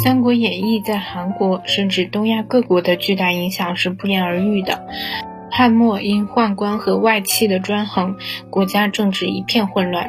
[0.02, 4.82] 《三国演义》在韩国甚至东亚各国的巨大影响是不言而喻的。
[5.60, 8.16] 汉末因宦官和外戚的专横，
[8.48, 10.08] 国家政治一片混乱。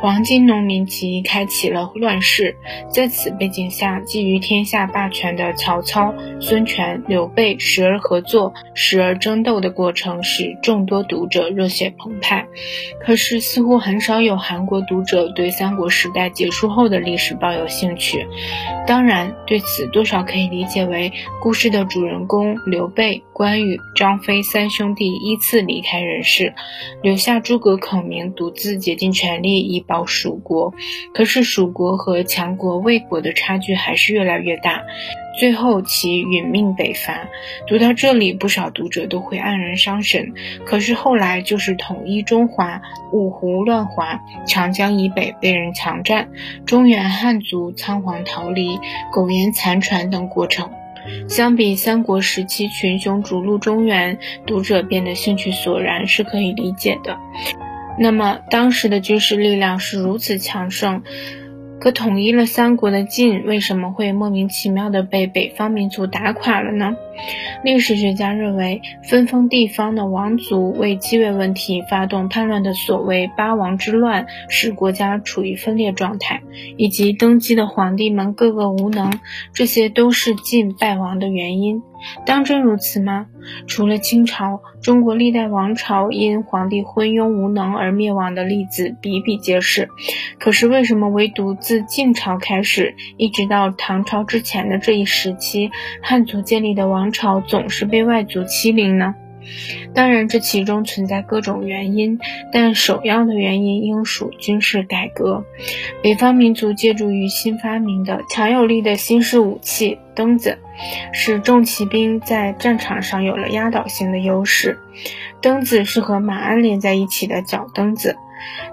[0.00, 2.56] 黄巾农民起义开启了乱世，
[2.90, 12.46] 在此背景下，觊觎天下霸权的曹操、孙权、刘备时而合作，时而争斗的过程，使众多读者热血澎湃。
[13.00, 18.26] 可是，似乎很少有韩国读者对三国时代结束后的历史抱有兴趣。
[18.86, 26.52] 当然，对此多少可以理解为故事的主人公刘备、关羽、张飞三兄兄弟依次离开人世，
[27.02, 30.04] 留下诸葛孔明独自竭尽全力以保。
[30.04, 30.74] 蜀国，
[31.14, 34.82] 可是蜀国和强国魏国的差距还是越来越大，
[35.40, 37.26] 最后其殒命北伐。
[37.66, 40.34] 读到这里，不少读者都会黯然伤神。
[40.66, 46.28] 可是后来就是统一中华，五胡乱华，长江以北被人强占，
[46.66, 48.78] 中原汉族仓皇逃离，
[49.10, 50.70] 苟延残喘等过程。
[51.28, 57.18] 相比三国时期群雄逐鹿中原，读者变得兴趣索然，是可以理解的。
[57.98, 61.02] 那么，当时的军事力量是如此强盛，
[61.80, 66.96] 可统一了三国的晋为什么会莫名其妙的被北方民族打垮了呢？
[67.62, 76.42] 历史学家认为，分封地方的王族为继位问题发动叛乱的所谓八王之乱，使国家处于分裂状态，
[76.76, 79.18] 以及登基的皇帝们个个无能，
[79.52, 81.82] 这些都是晋败亡的原因。
[82.26, 83.26] 当真如此吗？
[83.66, 89.88] 除了清朝，中国历代王朝因皇帝昏庸无能而灭亡的例子比比皆是。
[90.38, 95.70] 可是为什么唯独自晋朝开始，一直到唐朝之前的这一时期，
[96.02, 99.14] 汉族建立的王王朝总是被外族欺凌呢？
[99.92, 102.18] 当然，这其中存在各种原因，
[102.50, 105.44] 但首要的原因应属军事改革。
[106.02, 110.56] 北方民族借助于新发明的强有力的新式武器蹬子，
[111.12, 114.78] 使重骑兵在战场上有了压倒性的优势。
[115.42, 118.16] 蹬子是和马鞍连在一起的脚蹬子，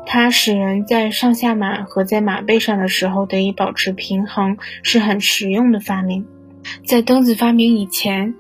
[0.06, 6.26] 它使人在上下马和在马背上的时候得以保持平衡，是很实用的发明。
[6.86, 8.36] 在蹬子发明以前，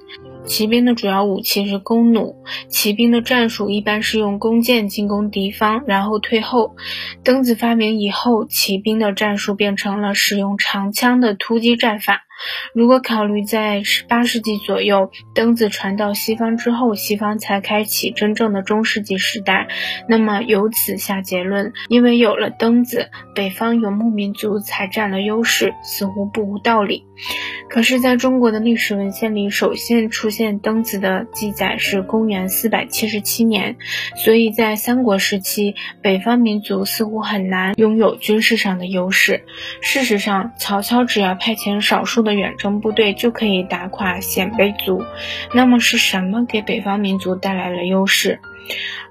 [0.46, 2.36] 骑兵的主要武器是弓弩，
[2.68, 6.75] 骑兵的战术一般是用弓箭进攻敌方，然后退后。
[7.24, 12.24] 蹬子发明以后，骑兵的战术变成了使用长枪的突击战法。
[12.74, 19.68] 如果考虑在十八世纪左右蹬子传到西方之后，西方才开启真正的中世纪时代，
[20.07, 27.06] 那么由此下结论，因为有了蹬子，北方游牧民族才占了优势，似乎不无道理。
[27.69, 33.78] 可是，在中国的历史文献里，首先出现蹬子的记载是公元四百七十七年，
[34.16, 39.46] 所以在三国时期，北方民族似乎很难拥有军事上的优势。
[39.81, 45.03] 事实上，曹操只要派遣少数的远征部队就可以打垮鲜卑族，
[45.53, 48.40] 那么是什么给北方民族带来了优势？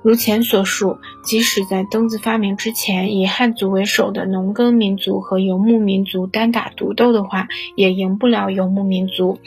[0.02, 9.38] 如前所述，即使在灯子发明之前，以汉族为首的农耕民族和游牧民族单打独斗的话，也赢不了游牧民族。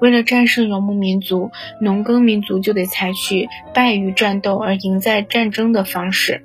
[0.00, 6.42] 为了战胜游牧民族，农耕民族就得采取败于战斗而赢在战争的方式，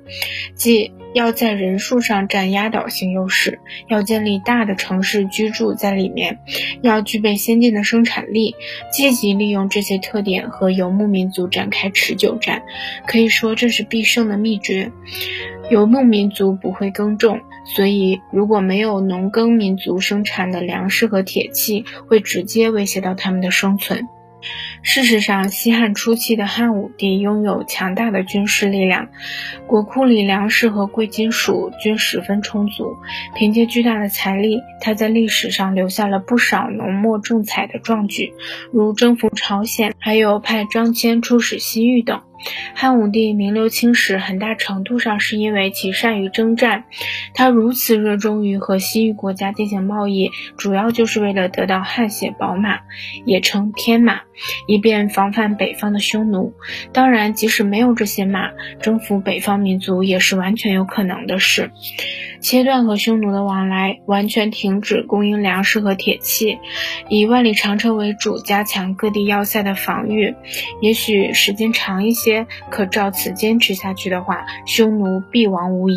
[0.54, 0.92] 即。
[1.14, 6.40] 要在人数上占压倒性优势，要建立大的城市居住在里面，
[6.82, 8.56] 要具备先进的生产力，
[8.90, 12.64] 积极利用这些特点和游牧民族展开持久战，
[13.06, 14.92] 可以说这是必胜的秘诀。
[15.70, 24.06] 游牧民族不会耕种，所以如果没有农耕民族生产的粮食和铁器，会直接威胁到他们的生存。
[24.84, 29.08] 事实上，西汉初期的汉武帝拥有强大的军事力量，
[29.66, 32.94] 国库里粮食和贵金属均十分充足。
[33.34, 38.34] 凭借巨大的财力，他在历史上留下了不少浓墨重彩的壮举，
[38.72, 42.20] 如征服朝鲜，还有派张骞出使西域等。
[42.74, 46.84] 汉武帝名留青史，很大程度上是因为其善于征战。
[47.32, 52.80] 他如此热衷于和西域国家进行贸易，主要就是为了得到汗血宝马，
[53.24, 54.20] 也称天马，
[54.74, 56.52] 以便防范北方的匈奴。
[56.92, 58.50] 当然，即使没有这些马，
[58.80, 61.70] 征服北方民族也是完全有可能的事。
[62.40, 66.58] 切断和匈奴的往来，完全停止供应粮食和铁器，
[67.08, 70.34] 以万里长城为主，加强各地要塞的防御。
[70.82, 75.94] 也许时间长一些，可照此坚持下去的话，匈奴必亡无疑。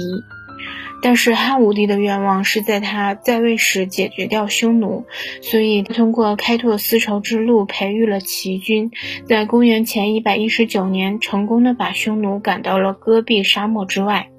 [1.01, 5.05] 但是汉武帝的愿望是在他在位时解决掉匈奴，
[5.41, 8.91] 所以通过开拓丝绸之路，培育了齐军，
[9.27, 14.29] 在公元前一百一十九年，成功的把匈奴赶到了戈壁沙漠之外。